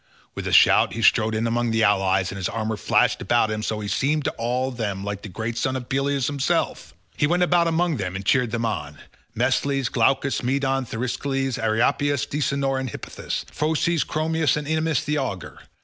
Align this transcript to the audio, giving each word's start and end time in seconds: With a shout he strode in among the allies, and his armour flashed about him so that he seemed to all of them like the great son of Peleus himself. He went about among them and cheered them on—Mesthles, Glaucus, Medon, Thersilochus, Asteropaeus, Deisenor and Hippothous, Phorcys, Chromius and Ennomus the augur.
With 0.33 0.47
a 0.47 0.51
shout 0.51 0.93
he 0.93 1.03
strode 1.03 1.35
in 1.35 1.45
among 1.45 1.69
the 1.69 1.83
allies, 1.83 2.31
and 2.31 2.37
his 2.37 2.49
armour 2.49 2.75
flashed 2.75 3.21
about 3.21 3.51
him 3.51 3.61
so 3.61 3.75
that 3.77 3.81
he 3.83 3.87
seemed 3.87 4.23
to 4.23 4.31
all 4.31 4.69
of 4.69 4.77
them 4.77 5.03
like 5.03 5.21
the 5.21 5.29
great 5.29 5.59
son 5.59 5.75
of 5.75 5.89
Peleus 5.89 6.25
himself. 6.25 6.95
He 7.17 7.27
went 7.27 7.43
about 7.43 7.67
among 7.67 7.97
them 7.97 8.15
and 8.15 8.25
cheered 8.25 8.49
them 8.49 8.65
on—Mesthles, 8.65 9.89
Glaucus, 9.91 10.41
Medon, 10.41 10.85
Thersilochus, 10.87 11.59
Asteropaeus, 11.59 12.25
Deisenor 12.25 12.79
and 12.79 12.89
Hippothous, 12.89 13.45
Phorcys, 13.55 14.03
Chromius 14.03 14.57
and 14.57 14.67
Ennomus 14.67 15.03
the 15.05 15.19
augur. 15.19 15.59